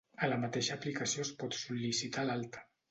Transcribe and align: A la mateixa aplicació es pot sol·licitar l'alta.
A 0.27 0.29
la 0.29 0.37
mateixa 0.45 0.73
aplicació 0.81 1.27
es 1.29 1.33
pot 1.43 1.61
sol·licitar 1.61 2.29
l'alta. 2.31 2.69